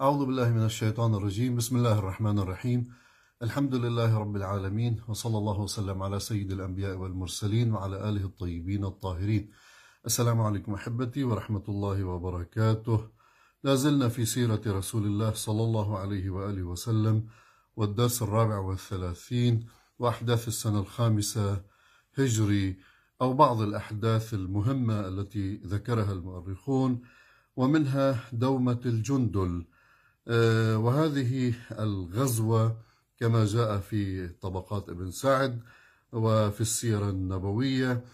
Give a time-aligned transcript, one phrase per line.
[0.00, 1.56] أعوذ بالله من الشيطان الرجيم.
[1.56, 2.86] بسم الله الرحمن الرحيم.
[3.42, 9.50] الحمد لله رب العالمين وصلى الله وسلم على سيد الأنبياء والمرسلين وعلى آله الطيبين الطاهرين.
[10.06, 13.08] السلام عليكم أحبتي ورحمة الله وبركاته.
[13.64, 17.26] لا زلنا في سيرة رسول الله صلى الله عليه وآله وسلم
[17.76, 19.66] والدرس الرابع والثلاثين
[19.98, 21.62] وأحداث السنة الخامسة
[22.14, 22.76] هجري
[23.22, 27.02] أو بعض الأحداث المهمة التي ذكرها المؤرخون
[27.56, 29.66] ومنها دومة الجندل
[30.76, 32.76] وهذه الغزوة
[33.18, 35.60] كما جاء في طبقات ابن سعد
[36.12, 38.04] وفي السيرة النبوية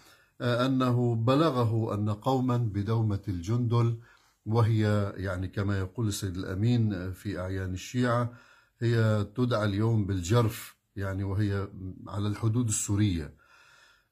[0.41, 3.99] آه، أنه بلغه أن قوما بدومة الجندل
[4.45, 8.33] وهي يعني كما يقول السيد الأمين في أعيان الشيعة
[8.79, 11.67] هي تدعى اليوم بالجرف يعني وهي
[12.07, 13.33] على الحدود السورية.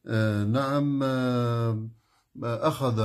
[0.07, 1.03] آه، نعم
[2.43, 2.97] أخذ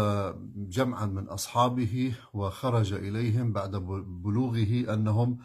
[0.57, 3.77] جمعا من أصحابه وخرج إليهم بعد
[4.25, 5.39] بلوغه أنهم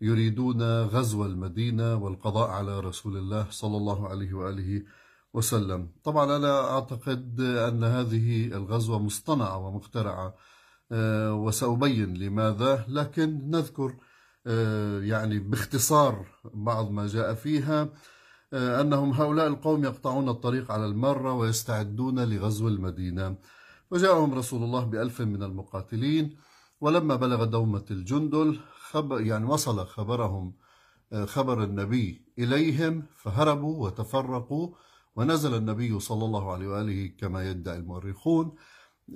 [0.00, 4.82] يريدون غزو المدينة والقضاء على رسول الله صلى الله عليه وآله
[5.34, 5.88] وسلم.
[6.04, 10.34] طبعا أنا أعتقد أن هذه الغزوة مصطنعة ومخترعة
[10.92, 13.96] آه، وسأبين لماذا لكن نذكر
[14.46, 17.88] آه، يعني باختصار بعض ما جاء فيها.
[18.54, 23.36] أنهم هؤلاء القوم يقطعون الطريق على المرة ويستعدون لغزو المدينة.
[23.90, 26.36] وجاءهم رسول الله بألف من المقاتلين
[26.80, 30.54] ولما بلغ دومة الجندل خبر يعني وصل خبرهم
[31.12, 34.74] آه، خبر النبي إليهم فهربوا وتفرقوا
[35.16, 38.54] ونزل النبي صلى الله عليه وآله كما يدعي المؤرخون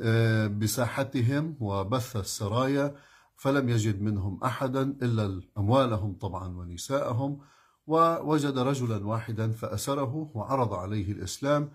[0.03, 2.95] آه، بساحتهم وبث السرايا
[3.37, 7.39] فلم يجد منهم أحدا إلا أموالهم طبعا ونساءهم
[7.87, 11.71] ووجد رجلا واحدا فأسره وعرض عليه الإسلام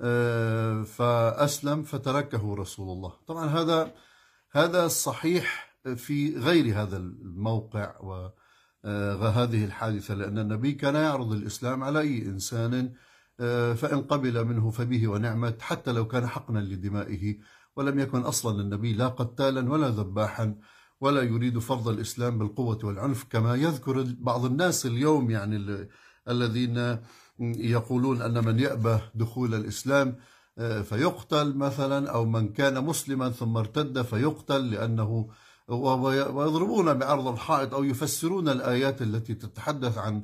[0.00, 3.12] آه، فأسلم فتركه رسول الله.
[3.26, 3.92] طبعا هذا
[4.52, 12.00] هذا صحيح في غير هذا الموقع وهذه آه، الحادثة لأن النبي كان يعرض الإسلام على
[12.00, 12.94] أي إنسان
[13.40, 17.38] آه، فإن قبل منه فبه ونعمت حتى لو كان حقنا لدمائه
[17.76, 20.54] ولم يكن أصلا النبي لا قتالا ولا ذباحا.
[21.00, 25.88] ولا يريد فرض الإسلام بالقوة والعنف كما يذكر بعض الناس اليوم يعني
[26.28, 26.98] الذين
[27.40, 30.16] يقولون أن من يأبى دخول الإسلام
[30.58, 35.28] آه، فيقتل مثلا أو من كان مسلما ثم ارتد فيقتل لأنه
[35.68, 40.22] ويضربون بعرض الحائط أو يفسرون الآيات التي تتحدث عن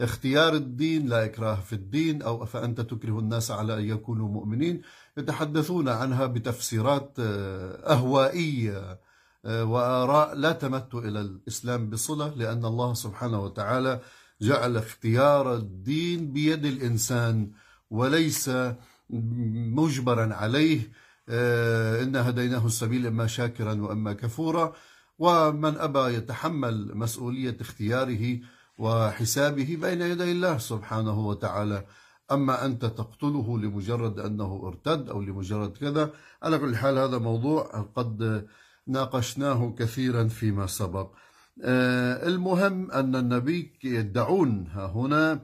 [0.00, 4.82] اختيار الدين لا إكراه في الدين أو فأنت تكره الناس على أن يكونوا مؤمنين
[5.18, 9.07] يتحدثون عنها بتفسيرات آه، أهوائية.
[9.44, 14.00] وآراء لا تمت إلى الإسلام بصلة لأن الله سبحانه وتعالى
[14.40, 17.50] جعل اختيار الدين بيد الإنسان
[17.90, 18.50] وليس
[19.10, 20.92] مجبرا عليه.
[21.28, 24.72] آه، إن هديناه السبيل إما شاكرا وإما كفورا.
[25.18, 28.40] ومن أبى يتحمل مسؤولية اختياره
[28.78, 31.84] وحسابه بين يدي الله سبحانه وتعالى.
[32.32, 36.10] أما أنت تقتله لمجرد أنه ارتد أو لمجرد كذا
[36.42, 37.88] على كل حال هذا موضوع.
[37.96, 38.46] قد
[38.88, 41.10] ناقشناه كثيرا فيما سبق.
[41.62, 45.40] آه، المهم أن النبي يدعون هنا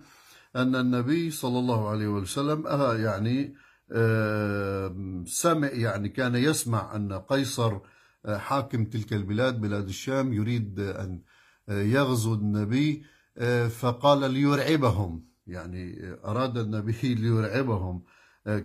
[0.56, 3.54] أن النبي صلى الله عليه وسلم آه، يعني
[3.92, 7.78] آه، سمع يعني كان يسمع أن قيصر
[8.28, 11.20] حاكم تلك البلاد بلاد الشام يريد أن
[11.68, 13.04] يغزو النبي
[13.70, 18.02] فقال ليرعبهم يعني أراد النبي ليرعبهم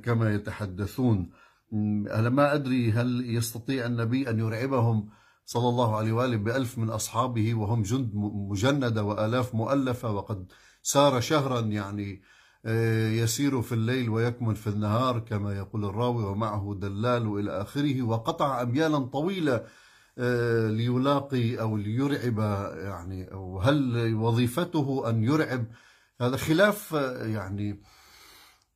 [0.03, 1.29] كما يتحدثون.
[2.11, 5.09] أنا ما أدري هل يستطيع النبي أن يرعبهم
[5.45, 11.59] صلى الله عليه وآله بألف من أصحابه وهم جند مجندة وآلاف مؤلفة وقد سار شهرا
[11.59, 12.21] يعني
[12.65, 18.61] آه، يسير في الليل ويكمن في النهار كما يقول الراوي ومعه دلال إلى آخره وقطع
[18.61, 19.65] أميالا طويلة
[20.17, 22.39] آه، ليلاقي أو ليرعب
[22.77, 25.65] يعني أو هل وظيفته أن يرعب؟
[26.21, 27.81] هذا خلاف آه، يعني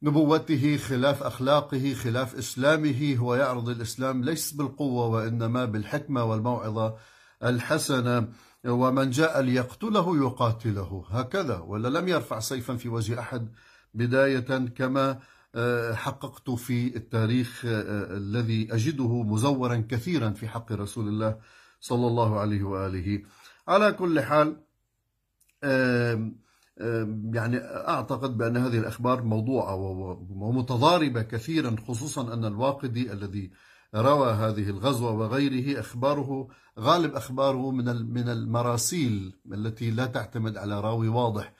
[0.04, 3.16] نبوته خلاف أخلاقه خلاف إسلامه.
[3.16, 6.96] هو يعرض الإسلام ليس بالقوة وإنما بالحكمة والموعظة
[7.44, 8.28] الحسنة.
[8.66, 11.06] ومن جاء ليقتله يقاتله.
[11.10, 11.58] هكذا.
[11.58, 13.48] ولا لم يرفع سيفا في وجه أحد.
[13.94, 15.20] بداية كما
[15.56, 21.40] آه، حققت في التاريخ آه، الذي أجده مزورا كثيرا في حق رسول الله
[21.80, 23.22] صلى الله عليه وآله.
[23.68, 24.58] على كل حال
[27.34, 29.76] يعني أعتقد بأن هذه الأخبار موضوعة
[30.30, 33.52] ومتضاربة كثيرا خصوصا أن الواقدي الذي
[33.96, 36.48] روى هذه الغزوة وغيره أخباره
[36.80, 41.54] غالب أخباره من من المراسيل التي لا تعتمد على راوي واضح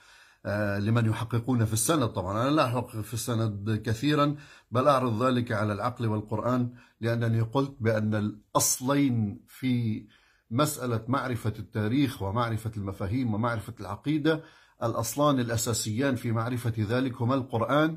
[0.46, 2.08] آه، لمن يحققون في السند.
[2.08, 4.36] طبعا أنا لا أحقق في السند كثيرا
[4.70, 6.70] بل أعرض ذلك على العقل والقرآن
[7.00, 10.06] لأنني قلت بأن الأصلين في
[10.50, 14.42] مسألة معرفة التاريخ ومعرفة المفاهيم ومعرفة العقيدة
[14.86, 17.96] الأصلان الأساسيان في معرفة ذلك هما القرآن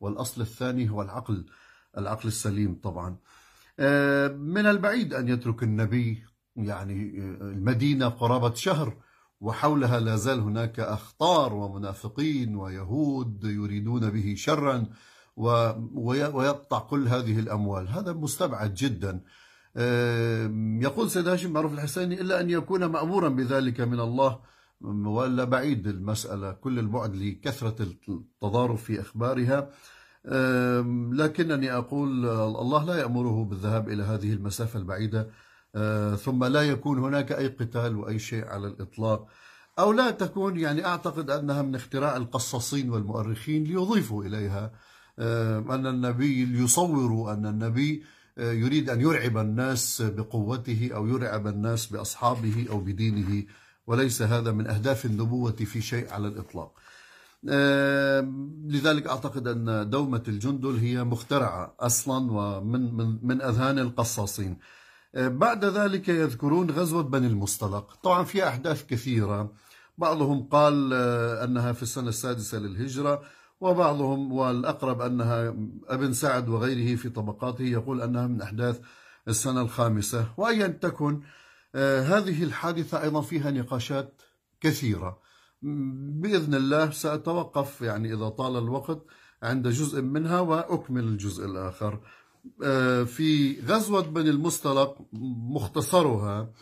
[0.00, 1.46] والأصل الثاني هو العقل
[1.98, 3.16] العقل السليم طبعا.
[3.78, 6.24] آه، من البعيد أن يترك النبي
[6.56, 8.96] يعني المدينة قرابة شهر
[9.40, 14.86] وحولها لا زال هناك أخطار ومنافقين ويهود يريدون به شرا
[15.36, 17.88] ويقطع كل هذه الأموال.
[17.88, 19.20] هذا مستبعد جدا.
[20.82, 24.40] يقول سيد هاشم معروف الحسيني إلا أن يكون مأمورا بذلك من الله
[24.80, 29.70] ولا بعيد المسألة كل البعد لكثرة التضارب في أخبارها.
[31.12, 35.30] لكنني أقول الله لا يأمره بالذهاب إلى هذه المسافة البعيدة.
[35.74, 39.26] أه، ثم لا يكون هناك أي قتال وأي شيء على الإطلاق.
[39.78, 44.72] أو لا تكون يعني أعتقد أنها من اختراع القصاصين والمؤرخين ليضيفوا إليها.
[45.18, 48.02] أن النبي ليصوروا أن النبي
[48.38, 53.44] أه، يريد أن يرعب الناس بقوته أو يرعب الناس بأصحابه أو بدينه.
[53.86, 56.72] وليس هذا من أهداف النبوة في شيء على الإطلاق.
[58.68, 64.58] لذلك أعتقد أن دومة الجندل هي مخترعة أصلا ومن من, من أذهان القصاصين.
[65.14, 67.98] بعد ذلك يذكرون غزوة بني المصطلق.
[68.02, 69.52] طبعا في أحداث كثيرة.
[69.98, 73.22] بعضهم قال آه، أنها في السنة السادسة للهجرة
[73.60, 75.54] وبعضهم والأقرب أنها
[75.88, 78.80] ابن سعد وغيره في طبقاته يقول أنها من أحداث
[79.28, 80.26] السنة الخامسة.
[80.36, 81.20] وأيا تكن آه،
[81.76, 84.22] هذه الحادثة أيضا فيها نقاشات
[84.60, 85.18] كثيرة.
[85.62, 89.02] بإذن الله سأتوقف يعني إذا طال الوقت
[89.42, 92.00] عند جزء منها وأكمل الجزء الآخر.
[92.64, 95.06] آه، في غزوة بني المصطلق
[95.52, 96.52] مختصرها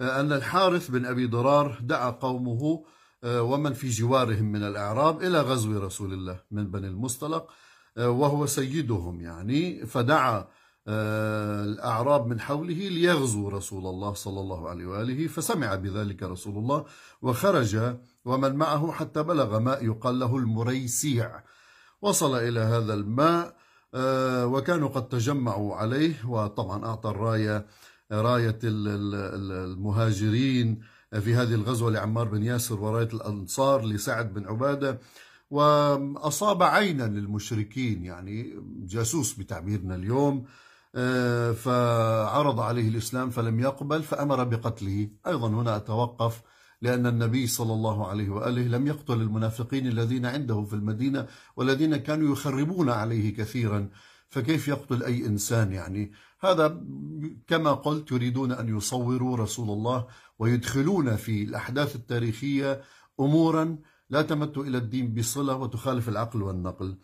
[0.00, 2.84] آه، أن الحارث بن أبي ضرار دعا قومه
[3.26, 7.50] ومن في جوارهم من الأعراب إلى غزو رسول الله من بني المصطلق
[7.96, 10.48] وهو سيدهم يعني فدعا آه،
[10.88, 16.84] الأعراب من حوله ليغزوا رسول الله صلى الله عليه وآله فسمع بذلك رسول الله
[17.22, 21.40] وخرج ومن معه حتى بلغ ماء يقال له المريسيع.
[22.02, 23.56] وصل إلى هذا الماء
[23.94, 27.66] آه، وكانوا قد تجمعوا عليه وطبعا أعطى الراية
[28.12, 30.80] راية المهاجرين
[31.20, 35.00] في هذه الغزوة لعمار بن ياسر وراية الأنصار لسعد بن عبادة.
[35.50, 40.38] وأصاب عينا للمشركين يعني جاسوس بتعبيرنا اليوم.
[40.38, 40.63] آه،
[41.54, 45.10] فعرض عليه الإسلام فلم يقبل فأمر بقتله.
[45.26, 46.42] أيضا هنا أتوقف
[46.82, 51.26] لأن النبي صلى الله عليه وآله لم يقتل المنافقين الذين عنده في المدينة
[51.56, 53.88] والذين كانوا يخربون عليه كثيرا.
[54.28, 56.80] فكيف يقتل أي إنسان يعني؟ هذا
[57.46, 60.06] كما قلت يريدون أن يصوروا رسول الله
[60.38, 62.82] ويدخلون في الأحداث التاريخية
[63.20, 63.78] أمورا
[64.10, 66.98] لا تمت إلى الدين بصلة وتخالف العقل والنقل.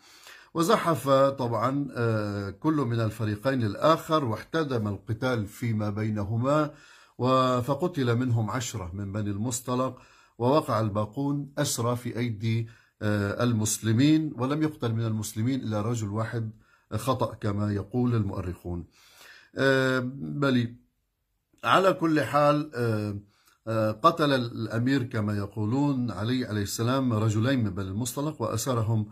[0.53, 6.71] وزحف طبعا آه، كل من الفريقين الآخر واحتدم القتال فيما بينهما
[7.61, 10.01] فقتل منهم عشرة من بني المصطلق
[10.37, 12.67] ووقع الباقون أسرى في أيدي
[13.01, 16.51] آه، المسلمين ولم يقتل من المسلمين إلا رجل واحد
[16.93, 18.85] خطأ كما يقول المؤرخون.
[19.55, 20.75] آه، بل
[21.63, 22.71] على كل حال
[24.03, 29.07] قتل الأمير كما يقولون علي عليه السلام رجلين من بني المصطلق وأسرهم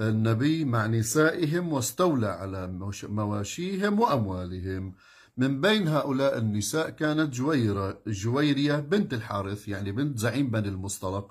[0.00, 2.66] النبي مع نسائهم واستولى على
[3.04, 4.94] مواشيهم وأموالهم.
[5.36, 11.30] من بين هؤلاء النساء كانت جويرة جويرية بنت الحارث يعني بنت زعيم بني المصطلق.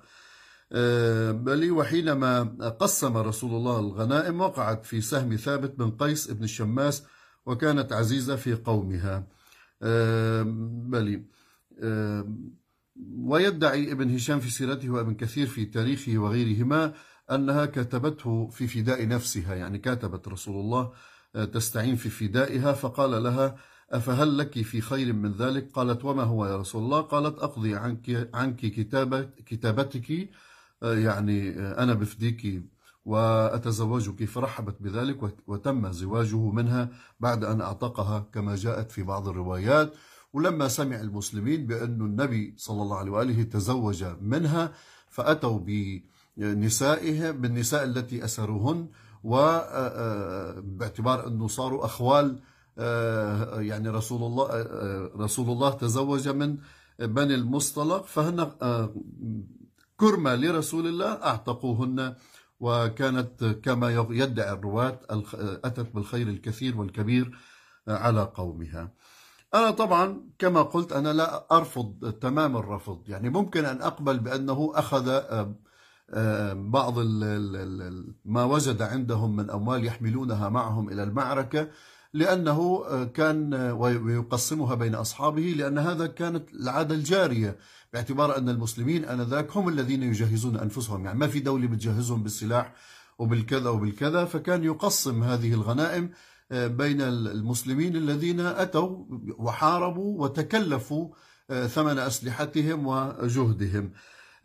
[0.72, 2.44] آه، بل وحينما
[2.80, 7.04] قسم رسول الله الغنائم وقعت في سهم ثابت بن قيس بن الشماس
[7.46, 9.28] وكانت عزيزة في قومها.
[9.82, 10.44] آه،
[10.88, 11.24] بل
[11.80, 12.28] آه،
[13.18, 16.94] ويدعي ابن هشام في سيرته وابن كثير في تاريخه وغيرهما
[17.32, 20.92] أنها كتبته في فداء نفسها يعني كاتبت رسول الله
[21.36, 23.56] آه، تستعين في فدائها فقال لها
[23.92, 28.30] أفهل لك في خير من ذلك؟ قالت وما هو يا رسول الله؟ قالت أقضي عنك,
[28.34, 30.30] عنك كتابة كتابتك
[30.84, 32.64] آه، يعني آه، أنا بفديك
[33.06, 35.18] وأتزوجك فرحبت بذلك
[35.48, 39.94] وتم زواجه منها بعد أن أعتقها كما جاءت في بعض الروايات.
[40.34, 44.74] ولما سمع المسلمين بأن النبي صلى الله عليه وآله تزوج منها
[45.10, 46.00] فأتوا ب
[46.40, 48.88] نسائها بالنساء التي أسروهن
[49.24, 50.58] وباعتبار
[51.28, 52.40] أنه صاروا أخوال
[53.68, 54.48] يعني رسول الله
[55.16, 56.58] رسول الله تزوج من
[57.00, 58.52] بني المصطلق فهن
[59.98, 62.16] كرمة لرسول الله أعتقوهن
[62.60, 65.00] وكانت كما يدعي الرواة
[65.64, 67.38] أتت بالخير الكثير والكبير
[67.88, 68.92] على قومها.
[69.54, 75.22] أنا طبعا كما قلت أنا لا أرفض تمام الرفض يعني ممكن أن أقبل بأنه أخذ
[76.54, 77.00] بعض
[78.26, 81.68] ما وجد عندهم من أموال يحملونها معهم إلى المعركة
[82.14, 87.58] لأنه كان ويقسمها بين أصحابه لأن هذا كانت العادة الجارية
[87.94, 91.06] باعتبار أن المسلمين آنذاك هم الذين يجهزون أنفسهم.
[91.06, 92.74] يعني ما في دولة بتجهزهم بالسلاح
[93.20, 96.10] وبالكذا وبالكذا فكان يقسم هذه الغنائم
[96.52, 99.06] آه، بين المسلمين الذين أتوا
[99.38, 101.10] وحاربوا وتكلفوا
[101.50, 103.92] آه، ثمن أسلحتهم وجهدهم.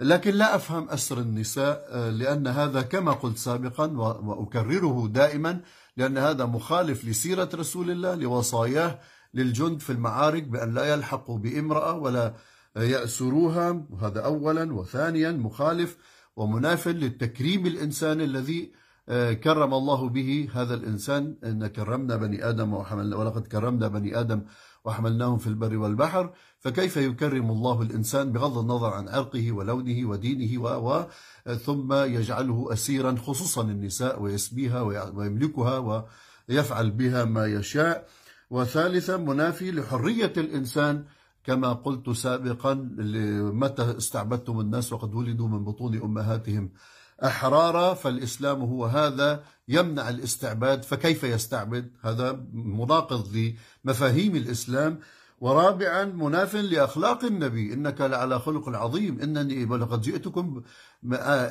[0.01, 5.61] لكن لا أفهم أسر النساء آه، لأن هذا كما قلت سابقا وأكرره دائما
[5.97, 8.99] لأن هذا مخالف لسيرة رسول الله لوصاياه
[9.35, 12.35] للجند في المعارك بأن لا يلحقوا بامرأة ولا
[12.77, 13.87] يأسروها.
[13.91, 15.97] وهذا أولا وثانيا مخالف
[16.37, 18.73] ومناف للتكريم الإنساني الذي
[19.45, 24.43] كرم الله به هذا الإنسان إن كرمنا بني آدم وحملنا ولقد كرمنا بني آدم
[24.85, 31.07] وحملناهم في البر والبحر فكيف يكرم الله الإنسان بغض النظر عن عرقه ولونه ودينه و
[31.55, 34.81] ثم يجعله أسيرا خصوصا النساء ويسبيها
[35.15, 36.05] ويملكها
[36.49, 38.09] ويفعل بها ما يشاء.
[38.51, 41.05] وثالثا منافي لحرية الإنسان
[41.45, 42.75] كما قلت سابقا
[43.53, 46.71] متى استعبدتم الناس وقد ولدوا من بطون أمهاتهم.
[47.23, 53.55] أحرارا فالإسلام هو هذا يمنع الاستعباد فكيف يستعبد؟ هذا مناقض
[53.85, 55.01] لمفاهيم الإسلام.
[55.41, 59.21] ورابعا مناف لأخلاق النبي إنك لعلى خلق عظيم.
[59.21, 60.63] إنني ولقد جئتكم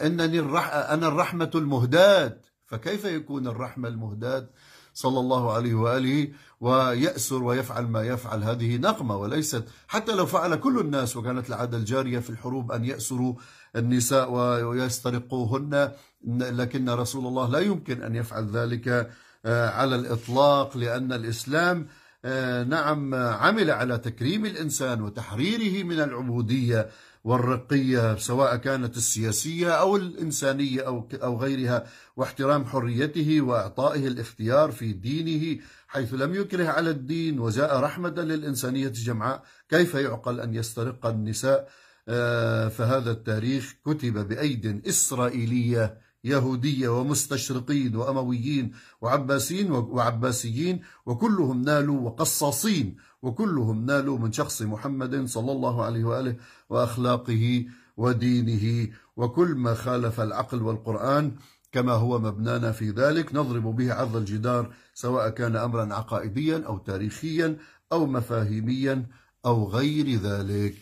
[0.05, 2.38] إنني الرح أنا الرحمة المهداة.
[2.65, 4.50] فكيف يكون الرحمة المهداة؟
[4.93, 6.27] صلى الله عليه وآله
[6.62, 8.43] ويأسر ويفعل ما يفعل.
[8.43, 13.33] هذه نقمة وليست حتى لو فعل كل الناس وكانت العادة الجارية في الحروب أن يأسروا
[13.75, 14.31] النساء
[14.63, 15.91] ويسترقوهن
[16.27, 19.12] لكن رسول الله لا يمكن أن يفعل ذلك
[19.45, 21.88] آه، على الإطلاق لأن الإسلام
[22.25, 26.89] آه، نعم عمل على تكريم الإنسان وتحريره من العبودية.
[27.24, 35.62] والرقية سواء كانت السياسية أو الإنسانية أو أو غيرها واحترام حريته وإعطائه الاختيار في دينه
[35.88, 41.70] حيث لم يكره على الدين وجاء رحمة للإنسانية جمعاء كيف يعقل أن يسترق النساء؟
[42.08, 53.86] آه، فهذا التاريخ كتب بأيد إسرائيلية يهودية ومستشرقين وأمويين وعباسيين وعباسيين وكلهم نالوا وقصاصين وكلهم
[53.86, 56.36] نالوا من شخص محمد صلى الله عليه وآله
[56.70, 57.65] وأخلاقه
[57.98, 58.88] ودينه
[59.18, 61.32] وكل ما خالف العقل والقرآن
[61.72, 67.58] كما هو مبنانا في ذلك نضرب به عرض الجدار سواء كان أمرا عقائديا أو تاريخيا
[67.92, 69.06] أو مفاهيميا
[69.46, 70.75] أو غير ذلك.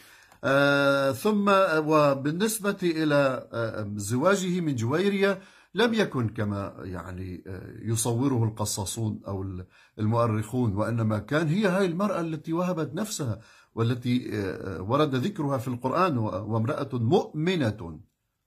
[0.44, 1.50] آه ثم
[1.88, 5.42] وبالنسبة إلى آه زواجه من جويرية
[5.74, 9.46] لم يكن كما يعني آه، يصوره القصاصون أو
[10.00, 13.40] المؤرخون وإنما كان هي هاي المرأة التي وهبت نفسها
[13.76, 18.00] والتي آه، آه، ورد ذكرها في القرآن وامرأة مؤمنة.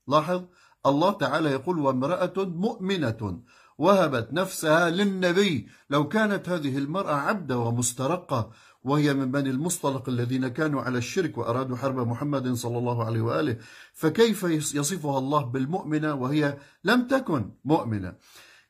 [0.08, 0.42] لاحظ؟
[0.86, 3.42] الله تعالى يقول وامرأة مؤمنة
[3.78, 5.68] وهبت نفسها للنبي.
[5.90, 8.50] لو كانت هذه المرأة عبدة ومسترقة
[8.84, 13.56] وهي من بني المصطلق الذين كانوا على الشرك وأرادوا حرب محمد صلى الله عليه وآله.
[13.92, 14.42] فكيف
[14.74, 18.14] يصفها الله بالمؤمنة وهي لم تكن مؤمنة؟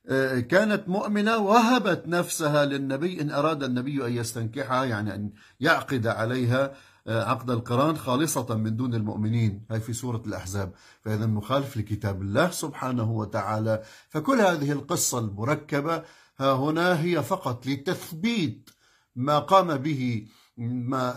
[0.09, 5.31] آه، كانت مؤمنة وهبت نفسها للنبي إن أراد النبي أن يستنكحها يعني أن
[5.61, 6.73] يعقد عليها
[7.07, 9.67] آه، عقد القران خالصة من دون المؤمنين.
[9.71, 10.73] هاي في سورة الأحزاب.
[11.05, 13.83] فإذا مخالف لكتاب الله سبحانه وتعالى.
[14.09, 16.03] فكل هذه القصة المركبة
[16.39, 18.71] ها هنا هي فقط لتثبيت
[19.17, 20.27] ما قام به
[20.59, 21.15] ما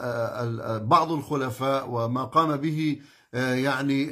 [0.78, 3.02] بعض الخلفاء وما قام به
[3.34, 4.06] يعني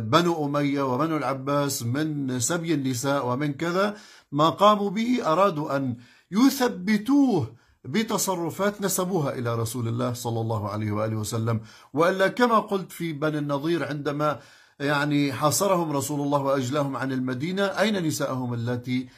[0.00, 3.96] بنو أمية وبنو العباس من سبي النساء ومن كذا
[4.32, 5.96] ما قاموا به أرادوا أن
[6.30, 7.54] يثبتوه
[7.84, 11.60] بتصرفات نسبوها إلى رسول الله صلى الله عليه وآله وسلم.
[11.94, 14.40] وإلا كما قلت في بني النظير عندما
[14.80, 19.08] يعني حاصرهم رسول الله وأجلاهم عن المدينة أين نساءهم التي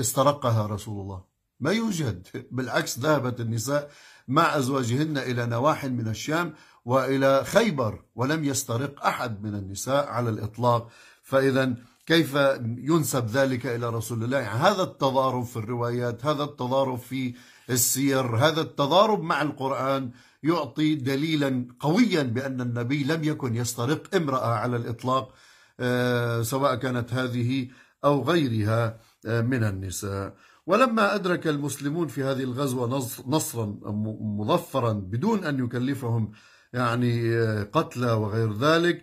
[0.00, 1.27] استرقها رسول الله؟
[1.60, 2.26] ما يوجد.
[2.50, 3.90] بالعكس ذهبت النساء
[4.28, 10.90] مع أزواجهن إلى نواح من الشام وإلى خيبر ولم يسترق أحد من النساء على الإطلاق.
[11.22, 11.74] فإذا
[12.06, 17.34] كيف ينسب ذلك إلى رسول الله؟ يعني هذا التضارب في الروايات هذا التضارب في
[17.70, 20.10] السير هذا التضارب مع القرآن
[20.42, 25.34] يعطي دليلا قويا بأن النبي لم يكن يسترق امرأة على الإطلاق
[25.80, 27.68] آه، سواء كانت هذه
[28.04, 30.34] أو غيرها آه، من النساء.
[30.68, 32.86] ولما أدرك المسلمون في هذه الغزوة
[33.26, 33.78] نصرا
[34.20, 36.32] مظفرا بدون أن يكلفهم
[36.72, 39.02] يعني آه، قتلى وغير ذلك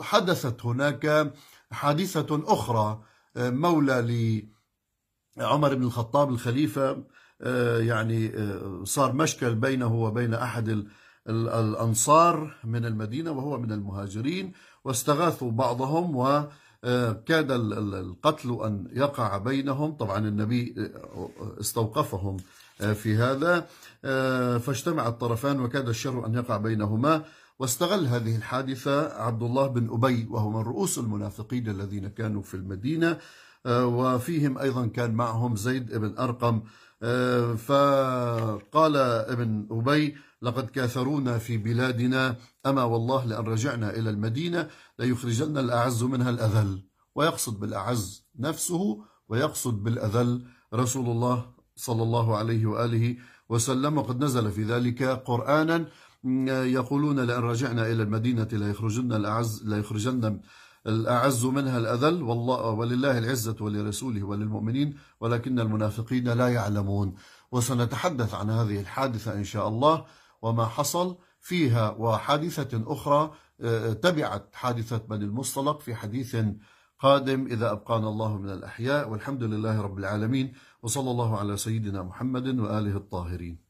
[0.00, 1.32] حدثت هناك
[1.70, 3.02] حادثة أخرى
[3.36, 4.42] آه، مولى
[5.36, 7.04] لعمر بن الخطاب الخليفة
[7.42, 8.32] آه، يعني
[8.84, 10.86] صار مشكل بينه وبين أحد
[11.28, 14.52] الأنصار من المدينة وهو من المهاجرين
[14.84, 16.44] واستغاثوا بعضهم و
[17.26, 19.92] كاد القتل أن يقع بينهم.
[19.92, 20.74] طبعا النبي
[21.60, 22.36] استوقفهم
[22.94, 23.66] في هذا.
[24.58, 27.22] فاجتمع الطرفان وكاد الشر أن يقع بينهما.
[27.58, 33.18] واستغل هذه الحادثة عبد الله بن أبي وهو من رؤوس المنافقين الذين كانوا في المدينة.
[33.66, 36.62] وفيهم أيضا كان معهم زيد بن أرقم
[37.56, 44.68] فقال ابن أبي لقد كاثرونا في بلادنا أما والله لأن رجعنا إلى المدينة
[44.98, 46.82] ليخرجن الأعز منها الأذل.
[47.14, 51.46] ويقصد بالأعز نفسه ويقصد بالأذل رسول الله
[51.76, 53.16] صلى الله عليه وآله
[53.48, 53.98] وسلم.
[53.98, 55.86] وقد نزل في ذلك قرآنا
[56.48, 60.40] يقولون لأن رجعنا إلى المدينة ليخرجن الأعز ليخرجن
[60.86, 67.14] الأعز منها الأذل والله ولله العزة ولرسوله وللمؤمنين ولكن المنافقين لا يعلمون.
[67.52, 70.04] وسنتحدث عن هذه الحادثة إن شاء الله
[70.42, 76.36] وما حصل فيها وحادثة أخرى آه، تبعت حادثة بني المصطلق في حديث
[76.98, 82.58] قادم إذا أبقانا الله من الأحياء والحمد لله رب العالمين وصلى الله على سيدنا محمد
[82.58, 83.63] وآله الطاهرين.